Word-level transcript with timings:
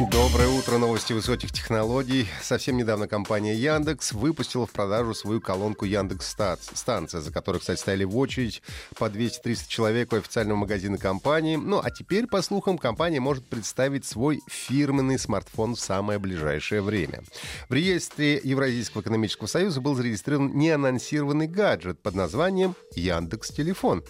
Доброе 0.00 0.48
утро, 0.48 0.78
новости 0.78 1.12
высоких 1.12 1.52
технологий. 1.52 2.26
Совсем 2.42 2.76
недавно 2.76 3.06
компания 3.06 3.54
Яндекс 3.54 4.12
выпустила 4.12 4.66
в 4.66 4.72
продажу 4.72 5.14
свою 5.14 5.40
колонку 5.40 5.84
Яндекс 5.84 6.34
станция, 6.74 7.20
за 7.20 7.32
которой, 7.32 7.58
кстати, 7.58 7.78
стояли 7.78 8.02
в 8.02 8.18
очередь 8.18 8.60
по 8.98 9.04
200-300 9.04 9.68
человек 9.68 10.12
у 10.12 10.16
официального 10.16 10.58
магазина 10.58 10.98
компании. 10.98 11.54
Ну, 11.54 11.80
а 11.82 11.92
теперь, 11.92 12.26
по 12.26 12.42
слухам, 12.42 12.76
компания 12.76 13.20
может 13.20 13.46
представить 13.46 14.04
свой 14.04 14.40
фирменный 14.48 15.16
смартфон 15.16 15.76
в 15.76 15.80
самое 15.80 16.18
ближайшее 16.18 16.82
время. 16.82 17.22
В 17.68 17.74
реестре 17.74 18.40
Евразийского 18.42 19.02
экономического 19.02 19.46
союза 19.46 19.80
был 19.80 19.94
зарегистрирован 19.94 20.56
неанонсированный 20.56 21.46
гаджет 21.46 22.00
под 22.00 22.16
названием 22.16 22.74
Яндекс 22.96 23.50
Телефон. 23.50 24.02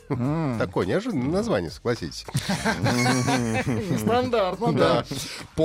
Такое 0.59 0.87
неожиданное 0.87 1.29
название, 1.29 1.71
согласитесь. 1.71 2.25
Стандартно, 3.99 4.73
Да. 4.73 5.05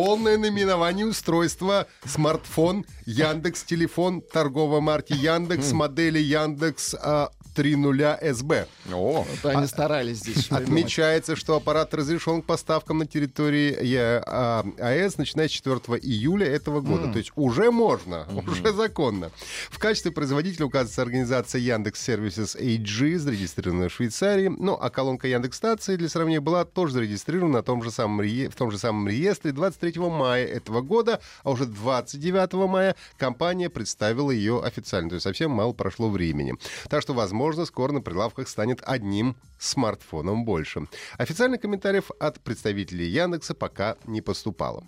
Полное 0.09 0.39
наименование 0.39 1.05
устройства. 1.05 1.85
Смартфон 2.03 2.83
Яндекс 3.05 3.61
Телефон 3.61 4.23
торговой 4.23 4.81
марки 4.81 5.13
Яндекс 5.13 5.71
модели 5.71 6.17
Яндекс 6.17 6.95
а, 6.95 7.29
3.0 7.59 8.33
СБ. 8.33 8.67
О, 8.93 9.25
вот 9.29 9.51
они 9.55 9.67
старались 9.67 10.19
здесь. 10.19 10.47
Отмечается, 10.51 11.35
что 11.35 11.55
аппарат 11.57 11.93
разрешен 11.93 12.41
к 12.41 12.45
поставкам 12.45 12.99
на 12.99 13.05
территории 13.05 13.75
Е- 13.85 14.23
а, 14.25 14.65
АЭС, 14.79 15.17
начиная 15.17 15.47
с 15.47 15.51
4 15.51 15.75
июля 16.01 16.47
этого 16.47 16.79
года. 16.81 17.11
То 17.11 17.17
есть 17.19 17.31
уже 17.35 17.71
можно, 17.71 18.27
уже 18.47 18.71
законно. 18.73 19.31
В 19.69 19.77
качестве 19.79 20.11
производителя 20.11 20.65
указывается 20.67 21.01
организация 21.01 21.59
Яндекс 21.59 22.07
Services 22.07 22.57
AG, 22.59 23.17
зарегистрированная 23.17 23.89
в 23.89 23.93
Швейцарии. 23.93 24.47
Ну, 24.47 24.77
а 24.79 24.89
колонка 24.89 25.27
Яндекс 25.27 25.57
Станции, 25.57 25.95
для 25.97 26.07
сравнения, 26.07 26.39
была 26.39 26.63
тоже 26.65 26.93
зарегистрирована 26.93 27.57
на 27.57 27.63
том 27.63 27.83
же 27.83 27.91
самом, 27.91 28.21
ре- 28.21 28.49
в 28.49 28.55
том 28.55 28.71
же 28.71 28.77
самом 28.77 29.07
реестре 29.09 29.51
23 29.51 29.99
мая 29.99 30.45
этого 30.45 30.81
года, 30.81 31.19
а 31.43 31.51
уже 31.51 31.65
29 31.65 32.53
мая 32.69 32.95
компания 33.17 33.69
представила 33.69 34.31
ее 34.31 34.61
официально. 34.63 35.09
То 35.09 35.15
есть 35.15 35.23
совсем 35.23 35.51
мало 35.51 35.73
прошло 35.73 36.09
времени. 36.09 36.53
Так 36.89 37.01
что, 37.01 37.13
возможно, 37.13 37.48
скоро 37.65 37.91
на 37.91 38.01
прилавках 38.01 38.47
станет 38.47 38.81
одним 38.83 39.35
смартфоном 39.59 40.45
больше. 40.45 40.87
Официальных 41.17 41.61
комментариев 41.61 42.11
от 42.19 42.39
представителей 42.39 43.07
Яндекса 43.07 43.53
пока 43.53 43.95
не 44.05 44.21
поступало. 44.21 44.83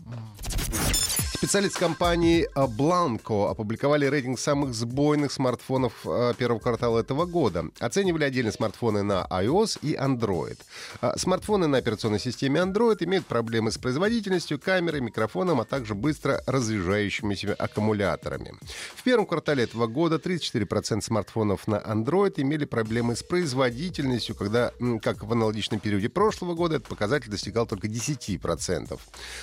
Специалисты 1.41 1.79
компании 1.79 2.47
Blanco 2.53 3.49
опубликовали 3.49 4.05
рейтинг 4.05 4.37
самых 4.37 4.75
сбойных 4.75 5.31
смартфонов 5.31 5.93
а, 6.05 6.35
первого 6.35 6.59
квартала 6.59 6.99
этого 6.99 7.25
года. 7.25 7.65
Оценивали 7.79 8.25
отдельно 8.25 8.51
смартфоны 8.51 9.01
на 9.01 9.25
iOS 9.27 9.79
и 9.81 9.95
Android. 9.95 10.59
А, 11.01 11.17
Смартфоны 11.17 11.65
на 11.65 11.79
операционной 11.79 12.19
системе 12.19 12.59
Android 12.59 13.03
имеют 13.05 13.25
проблемы 13.25 13.71
с 13.71 13.79
производительностью, 13.79 14.59
камерой, 14.59 15.01
микрофоном, 15.01 15.59
а 15.59 15.65
также 15.65 15.95
быстро 15.95 16.43
разряжающимися 16.45 17.55
аккумуляторами. 17.55 18.53
В 18.95 19.01
первом 19.01 19.25
квартале 19.25 19.63
этого 19.63 19.87
года 19.87 20.17
34% 20.17 21.01
смартфонов 21.01 21.67
на 21.67 21.77
Android 21.77 22.35
имели 22.37 22.65
проблемы 22.65 23.15
с 23.15 23.23
производительностью, 23.23 24.35
когда, 24.35 24.73
как 25.01 25.23
в 25.23 25.31
аналогичном 25.31 25.79
периоде 25.79 26.09
прошлого 26.09 26.53
года, 26.53 26.75
этот 26.75 26.89
показатель 26.89 27.31
достигал 27.31 27.65
только 27.65 27.87
10%. 27.87 28.99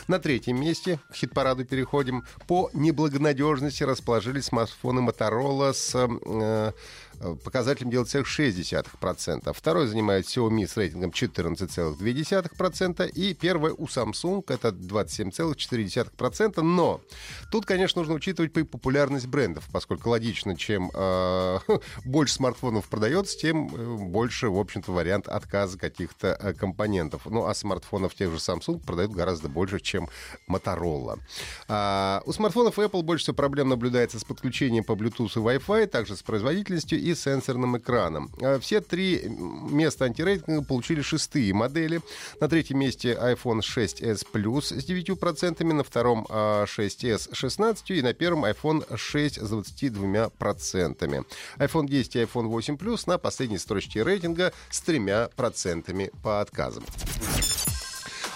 На 0.06 0.20
третьем 0.20 0.60
месте, 0.60 1.00
хит-параду 1.12 1.64
переходим, 1.88 2.25
по 2.47 2.71
неблагонадежности. 2.72 3.82
Расположились 3.82 4.47
смартфоны 4.47 5.00
Motorola 5.00 5.72
с 5.72 5.94
э, 5.94 6.72
э, 7.21 7.37
показателем 7.43 7.91
9,6%. 7.91 9.53
Второй 9.53 9.87
занимает 9.87 10.27
Xiaomi 10.27 10.67
с 10.67 10.77
рейтингом 10.77 11.11
14,2%. 11.11 13.09
И 13.11 13.34
первое 13.34 13.73
у 13.73 13.87
Samsung 13.87 14.45
это 14.49 14.69
27,4%. 14.69 16.61
Но 16.62 17.01
тут, 17.51 17.67
конечно, 17.67 18.01
нужно 18.01 18.15
учитывать 18.15 18.53
популярность 18.53 19.27
брендов, 19.27 19.69
поскольку 19.73 20.11
логично, 20.11 20.56
чем 20.56 20.91
э, 20.95 21.59
больше 22.05 22.34
смартфонов 22.34 22.89
продается, 22.89 23.39
тем 23.39 23.69
э, 23.75 23.97
больше, 23.97 24.49
в 24.49 24.59
общем-то, 24.59 24.93
вариант 24.93 25.29
отказа 25.29 25.79
каких-то 25.79 26.39
э, 26.41 26.53
компонентов. 26.53 27.23
Ну, 27.27 27.47
а 27.47 27.55
смартфонов 27.55 28.15
тех 28.15 28.31
же 28.31 28.37
Samsung 28.37 28.81
продают 28.85 29.12
гораздо 29.12 29.49
больше, 29.49 29.81
чем 29.81 30.09
Motorola. 30.49 31.19
А, 31.69 32.23
у 32.27 32.33
смартфонов 32.33 32.79
Apple 32.79 33.03
больше 33.03 33.25
всего 33.25 33.37
проблем 33.37 33.69
наблюдается 33.69 34.19
с 34.19 34.25
подключением 34.25 34.85
по 34.85 34.93
Bluetooth 34.93 35.33
и 35.37 35.59
Wi-Fi, 35.59 35.87
также 35.87 36.17
с 36.17 36.23
производительностью 36.23 36.99
сенсорным 37.14 37.76
экраном. 37.76 38.30
А, 38.41 38.58
Все 38.58 38.80
три 38.80 39.24
места 39.28 40.04
антирейтинга 40.06 40.62
получили 40.62 41.02
шестые 41.02 41.52
модели. 41.54 42.00
На 42.41 42.48
третьем 42.48 42.78
месте 42.78 43.19
iPhone 43.20 43.60
6s 43.60 44.26
Plus 44.32 44.78
с 44.80 44.88
9%, 44.88 45.64
на 45.72 45.84
втором 45.84 46.26
а, 46.28 46.64
6s 46.64 47.19
с 47.19 47.44
16% 47.44 47.98
и 47.98 48.02
на 48.02 48.14
первом 48.14 48.44
iPhone 48.44 48.84
6 48.96 49.36
с 49.36 49.52
22%. 49.52 51.24
iPhone 51.58 51.86
10 51.86 52.16
и 52.16 52.19
iPhone 52.20 52.46
8 52.46 52.76
Plus 52.76 53.02
на 53.06 53.19
последней 53.19 53.58
строчке 53.58 54.02
рейтинга 54.02 54.52
с 54.70 54.82
3% 54.82 56.10
по 56.22 56.40
отказам. 56.40 56.84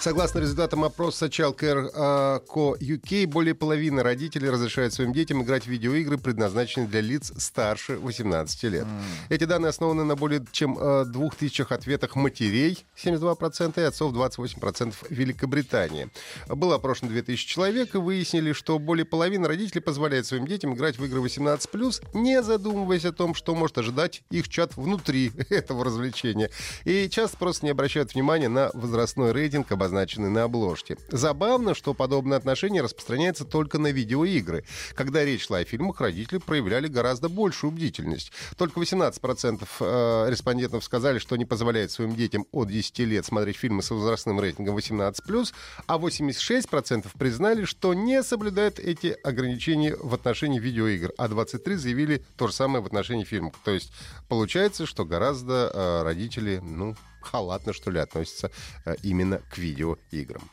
Согласно 0.03 0.39
результатам 0.39 0.83
опроса 0.83 1.27
Childcare 1.27 2.43
Co. 2.45 2.77
UK, 2.77 3.25
более 3.25 3.55
половины 3.55 4.03
родителей 4.03 4.49
разрешают 4.49 4.93
своим 4.93 5.13
детям 5.13 5.41
играть 5.43 5.63
в 5.63 5.67
видеоигры, 5.67 6.17
предназначенные 6.17 6.89
для 6.89 6.99
лиц 6.99 7.31
старше 7.37 7.95
18 7.95 8.63
лет. 8.63 8.85
Эти 9.29 9.45
данные 9.45 9.69
основаны 9.69 10.03
на 10.03 10.17
более 10.17 10.45
чем 10.51 10.77
э, 10.77 11.05
двух 11.05 11.35
тысячах 11.35 11.71
ответах 11.71 12.17
матерей, 12.17 12.85
72%, 13.01 13.79
и 13.79 13.85
отцов 13.85 14.11
28% 14.13 14.91
в 14.91 15.09
Великобритании. 15.09 16.09
Было 16.49 16.75
опрошено 16.75 17.09
2000 17.09 17.47
человек, 17.47 17.95
и 17.95 17.97
выяснили, 17.97 18.51
что 18.51 18.79
более 18.79 19.05
половины 19.05 19.47
родителей 19.47 19.79
позволяют 19.79 20.27
своим 20.27 20.45
детям 20.45 20.73
играть 20.73 20.99
в 20.99 21.05
игры 21.05 21.21
18+, 21.21 22.03
не 22.13 22.43
задумываясь 22.43 23.05
о 23.05 23.13
том, 23.13 23.33
что 23.35 23.55
может 23.55 23.77
ожидать 23.77 24.23
их 24.29 24.49
чат 24.49 24.75
внутри 24.75 25.31
этого 25.49 25.85
развлечения. 25.85 26.49
И 26.83 27.07
часто 27.07 27.37
просто 27.37 27.65
не 27.65 27.71
обращают 27.71 28.13
внимания 28.13 28.49
на 28.49 28.69
возрастной 28.73 29.31
рейтинг, 29.31 29.71
обозначенный 29.71 29.92
на 30.29 30.43
обложке. 30.43 30.97
Забавно, 31.09 31.73
что 31.73 31.93
подобное 31.93 32.37
отношение 32.37 32.81
распространяется 32.81 33.45
только 33.45 33.79
на 33.79 33.91
видеоигры. 33.91 34.65
Когда 34.95 35.23
речь 35.23 35.45
шла 35.45 35.59
о 35.59 35.65
фильмах, 35.65 36.01
родители 36.01 36.39
проявляли 36.39 36.87
гораздо 36.87 37.29
большую 37.29 37.71
бдительность. 37.71 38.31
Только 38.57 38.79
18% 38.79 39.67
э, 39.79 40.29
респондентов 40.29 40.83
сказали, 40.83 41.19
что 41.19 41.35
не 41.35 41.45
позволяют 41.45 41.91
своим 41.91 42.15
детям 42.15 42.45
от 42.51 42.69
10 42.69 42.99
лет 42.99 43.25
смотреть 43.25 43.57
фильмы 43.57 43.81
с 43.81 43.91
возрастным 43.91 44.39
рейтингом 44.39 44.77
18+, 44.77 45.53
а 45.87 45.97
86% 45.97 47.07
признали, 47.17 47.65
что 47.65 47.93
не 47.93 48.23
соблюдают 48.23 48.79
эти 48.79 49.15
ограничения 49.23 49.95
в 49.95 50.13
отношении 50.13 50.59
видеоигр, 50.59 51.13
а 51.17 51.27
23 51.27 51.75
заявили 51.75 52.23
то 52.37 52.47
же 52.47 52.53
самое 52.53 52.83
в 52.83 52.87
отношении 52.87 53.23
фильмов. 53.23 53.55
То 53.63 53.71
есть 53.71 53.91
получается, 54.27 54.85
что 54.85 55.05
гораздо 55.05 55.71
э, 55.73 56.03
родители, 56.03 56.59
ну, 56.63 56.95
халатно, 57.23 57.73
что 57.73 57.91
ли, 57.91 57.99
относятся 57.99 58.51
э, 58.85 58.95
именно 59.03 59.39
к 59.49 59.57
видеоиграм. 59.57 60.49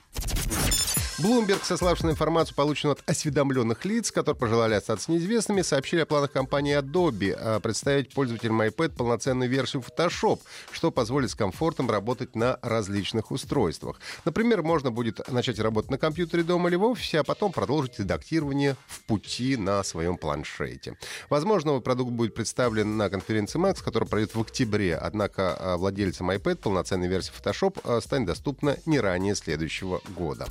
Bloomberg, 1.22 1.60
сославшись 1.62 2.04
на 2.04 2.10
информацию, 2.10 2.54
полученную 2.54 2.94
от 2.94 3.02
осведомленных 3.10 3.84
лиц, 3.84 4.10
которые 4.10 4.38
пожелали 4.38 4.74
остаться 4.74 5.12
неизвестными, 5.12 5.60
сообщили 5.60 6.00
о 6.00 6.06
планах 6.06 6.32
компании 6.32 6.78
Adobe 6.78 7.36
э, 7.38 7.60
представить 7.60 8.14
пользователям 8.14 8.62
iPad 8.62 8.96
полноценную 8.96 9.50
версию 9.50 9.82
Photoshop, 9.82 10.40
что 10.72 10.90
позволит 10.90 11.30
с 11.30 11.34
комфортом 11.34 11.90
работать 11.90 12.34
на 12.34 12.58
различных 12.62 13.32
устройствах. 13.32 14.00
Например, 14.24 14.62
можно 14.62 14.90
будет 14.90 15.20
начать 15.28 15.58
работать 15.58 15.90
на 15.90 15.98
компьютере 15.98 16.42
дома 16.42 16.70
или 16.70 16.76
в 16.76 16.84
офисе, 16.84 17.20
а 17.20 17.24
потом 17.24 17.52
продолжить 17.52 17.98
редактирование 17.98 18.76
в 18.86 19.04
пути 19.04 19.58
на 19.58 19.82
своем 19.84 20.16
планшете. 20.16 20.96
Возможно, 21.28 21.72
новый 21.72 21.82
продукт 21.82 22.12
будет 22.12 22.34
представлен 22.34 22.96
на 22.96 23.10
конференции 23.10 23.60
Max, 23.60 23.84
которая 23.84 24.08
пройдет 24.08 24.34
в 24.34 24.40
октябре, 24.40 24.96
однако 24.96 25.56
э, 25.58 25.76
владельцам 25.76 26.30
iPad 26.30 26.56
полноценная 26.56 27.08
версия 27.08 27.32
Photoshop 27.38 27.78
э, 27.84 28.00
станет 28.00 28.28
доступна 28.28 28.78
не 28.86 29.00
ранее 29.00 29.34
следующего 29.34 30.00
года. 30.16 30.46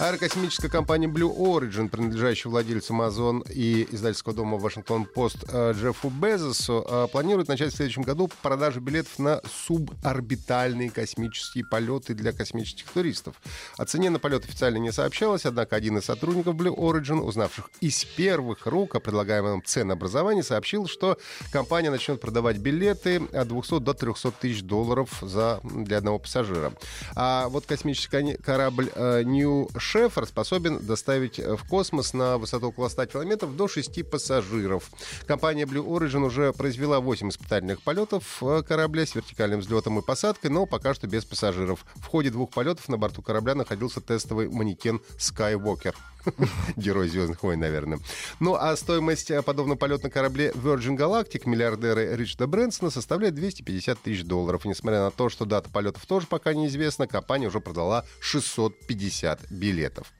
Аэрокосмическая 0.00 0.70
компания 0.70 1.08
Blue 1.08 1.36
Origin, 1.36 1.88
принадлежащая 1.88 2.50
владельцу 2.50 2.94
Amazon 2.94 3.42
и 3.52 3.84
издательского 3.90 4.32
дома 4.32 4.56
Вашингтон-Пост 4.56 5.38
э, 5.48 5.72
Джеффу 5.72 6.10
Безосу, 6.10 6.86
э, 6.88 7.08
планирует 7.10 7.48
начать 7.48 7.72
в 7.72 7.76
следующем 7.76 8.02
году 8.02 8.30
продажу 8.40 8.80
билетов 8.80 9.18
на 9.18 9.42
суборбитальные 9.66 10.90
космические 10.90 11.64
полеты 11.64 12.14
для 12.14 12.30
космических 12.30 12.86
туристов. 12.88 13.34
О 13.76 13.86
цене 13.86 14.10
на 14.10 14.20
полет 14.20 14.44
официально 14.44 14.76
не 14.76 14.92
сообщалось, 14.92 15.44
однако 15.44 15.74
один 15.74 15.98
из 15.98 16.04
сотрудников 16.04 16.54
Blue 16.54 16.76
Origin, 16.76 17.18
узнавших 17.18 17.68
из 17.80 18.04
первых 18.04 18.66
рук 18.66 18.94
о 18.94 19.00
предлагаемом 19.00 19.64
ценообразовании, 19.64 20.42
сообщил, 20.42 20.86
что 20.86 21.18
компания 21.50 21.90
начнет 21.90 22.20
продавать 22.20 22.58
билеты 22.58 23.16
от 23.32 23.48
200 23.48 23.80
до 23.80 23.94
300 23.94 24.30
тысяч 24.30 24.62
долларов 24.62 25.18
за, 25.22 25.58
для 25.64 25.98
одного 25.98 26.20
пассажира. 26.20 26.72
А 27.16 27.48
вот 27.48 27.66
космический 27.66 28.36
корабль 28.36 28.92
э, 28.94 29.24
New 29.24 29.68
Шефер 29.90 30.26
способен 30.26 30.84
доставить 30.84 31.38
в 31.38 31.66
космос 31.66 32.12
на 32.12 32.36
высоту 32.36 32.68
около 32.68 32.90
100 32.90 33.06
километров 33.06 33.56
до 33.56 33.68
6 33.68 34.04
пассажиров. 34.04 34.90
Компания 35.26 35.64
Blue 35.64 35.82
Origin 35.82 36.26
уже 36.26 36.52
произвела 36.52 37.00
8 37.00 37.30
испытательных 37.30 37.80
полетов 37.80 38.42
э, 38.42 38.62
корабля 38.68 39.06
с 39.06 39.14
вертикальным 39.14 39.60
взлетом 39.60 39.98
и 39.98 40.02
посадкой, 40.02 40.50
но 40.50 40.66
пока 40.66 40.92
что 40.92 41.06
без 41.06 41.24
пассажиров. 41.24 41.86
В 41.94 42.04
ходе 42.04 42.28
двух 42.28 42.50
полетов 42.50 42.86
на 42.90 42.98
борту 42.98 43.22
корабля 43.22 43.54
находился 43.54 44.02
тестовый 44.02 44.50
манекен 44.50 45.00
Skywalker. 45.16 45.94
Герой 46.76 47.08
Звездных 47.08 47.42
войн, 47.42 47.60
наверное. 47.60 48.00
Ну, 48.40 48.54
а 48.54 48.76
стоимость 48.76 49.30
э, 49.30 49.42
подобного 49.42 49.78
полета 49.78 50.04
на 50.04 50.10
корабле 50.10 50.50
Virgin 50.50 50.96
Galactic 50.96 51.42
миллиардера 51.48 52.14
Ричарда 52.14 52.46
Брэнсона 52.46 52.90
составляет 52.90 53.34
250 53.34 53.98
тысяч 53.98 54.24
долларов. 54.24 54.64
Несмотря 54.64 55.00
на 55.00 55.10
то, 55.10 55.28
что 55.28 55.44
дата 55.44 55.70
полетов 55.70 56.04
тоже 56.06 56.26
пока 56.26 56.54
неизвестна, 56.54 57.06
компания 57.06 57.48
уже 57.48 57.60
продала 57.60 58.04
650 58.20 59.50
билетов. 59.50 60.12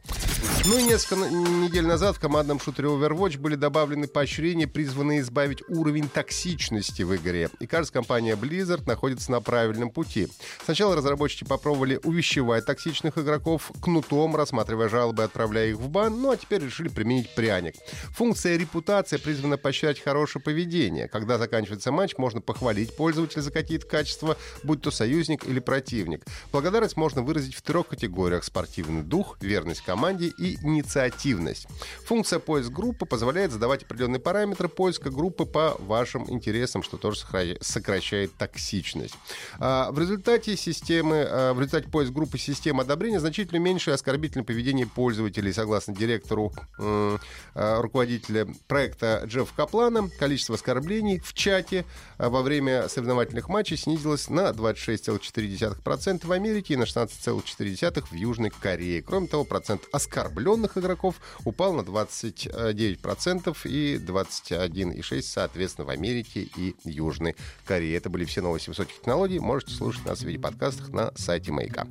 Ну 0.66 0.78
и 0.78 0.82
несколько 0.82 1.28
недель 1.30 1.86
назад 1.86 2.16
в 2.16 2.20
командном 2.20 2.60
шутере 2.60 2.88
Overwatch 2.88 3.38
были 3.38 3.54
добавлены 3.54 4.06
поощрения, 4.06 4.66
призванные 4.66 5.20
избавить 5.20 5.62
уровень 5.68 6.08
токсичности 6.08 7.02
в 7.02 7.16
игре. 7.16 7.48
И 7.60 7.66
кажется, 7.66 7.92
компания 7.92 8.34
Blizzard 8.36 8.86
находится 8.86 9.30
на 9.30 9.40
правильном 9.40 9.90
пути. 9.90 10.28
Сначала 10.64 10.96
разработчики 10.96 11.44
попробовали 11.44 11.98
увещевать 12.04 12.66
токсичных 12.66 13.16
игроков 13.18 13.70
кнутом, 13.80 14.36
рассматривая 14.36 14.88
жалобы 14.88 15.22
отправляя 15.22 15.68
их 15.68 15.78
в 15.78 15.88
бан, 15.98 16.20
ну 16.20 16.30
а 16.30 16.36
теперь 16.36 16.62
решили 16.62 16.88
применить 16.88 17.34
пряник. 17.34 17.74
Функция 18.12 18.56
репутация 18.56 19.18
призвана 19.18 19.56
поощрять 19.56 19.98
хорошее 19.98 20.40
поведение. 20.40 21.08
Когда 21.08 21.38
заканчивается 21.38 21.90
матч, 21.90 22.16
можно 22.18 22.40
похвалить 22.40 22.94
пользователя 22.94 23.42
за 23.42 23.50
какие-то 23.50 23.86
качества, 23.86 24.36
будь 24.62 24.80
то 24.80 24.92
союзник 24.92 25.44
или 25.44 25.58
противник. 25.58 26.24
Благодарность 26.52 26.96
можно 26.96 27.22
выразить 27.22 27.54
в 27.54 27.62
трех 27.62 27.88
категориях. 27.88 28.44
Спортивный 28.44 29.02
дух, 29.02 29.38
верность 29.40 29.80
команде 29.80 30.28
и 30.38 30.56
инициативность. 30.62 31.66
Функция 32.06 32.38
поиск 32.38 32.70
группы 32.70 33.04
позволяет 33.04 33.50
задавать 33.50 33.82
определенные 33.82 34.20
параметры 34.20 34.68
поиска 34.68 35.10
группы 35.10 35.46
по 35.46 35.76
вашим 35.80 36.30
интересам, 36.30 36.84
что 36.84 36.96
тоже 36.96 37.20
сокращает 37.60 38.32
токсичность. 38.36 39.14
А, 39.58 39.90
в 39.90 39.98
результате 39.98 40.56
системы, 40.56 41.26
а, 41.28 41.54
в 41.54 41.58
результате 41.58 41.88
поиск 41.88 42.12
группы 42.12 42.38
системы 42.38 42.82
одобрения 42.82 43.18
значительно 43.18 43.58
меньше 43.58 43.90
оскорбительное 43.90 44.44
поведение 44.44 44.86
пользователей, 44.86 45.52
согласно 45.52 45.77
директору 45.86 46.52
э, 46.78 47.18
руководителя 47.54 48.46
проекта 48.66 49.22
Джеффа 49.24 49.54
Каплана. 49.54 50.08
Количество 50.18 50.54
оскорблений 50.54 51.20
в 51.20 51.32
чате 51.34 51.84
во 52.18 52.42
время 52.42 52.88
соревновательных 52.88 53.48
матчей 53.48 53.76
снизилось 53.76 54.28
на 54.28 54.50
26,4% 54.50 56.26
в 56.26 56.32
Америке 56.32 56.74
и 56.74 56.76
на 56.76 56.84
16,4% 56.84 58.04
в 58.10 58.14
Южной 58.14 58.50
Корее. 58.50 59.02
Кроме 59.02 59.28
того, 59.28 59.44
процент 59.44 59.82
оскорбленных 59.92 60.76
игроков 60.78 61.16
упал 61.44 61.72
на 61.72 61.80
29% 61.80 63.56
и 63.68 63.96
21,6% 63.96 65.22
соответственно 65.22 65.86
в 65.86 65.90
Америке 65.90 66.48
и 66.56 66.74
Южной 66.84 67.36
Корее. 67.64 67.96
Это 67.96 68.10
были 68.10 68.24
все 68.24 68.40
новости 68.40 68.68
высоких 68.68 68.94
технологий. 68.94 69.38
Можете 69.38 69.74
слушать 69.74 70.04
нас 70.04 70.20
в 70.20 70.24
виде 70.24 70.38
подкастах 70.38 70.88
на 70.90 71.12
сайте 71.16 71.52
Маяка. 71.52 71.86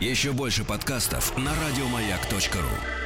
Еще 0.00 0.32
больше 0.32 0.64
подкастов 0.64 1.36
на 1.38 1.52
радиомаяк.ру 1.54 3.03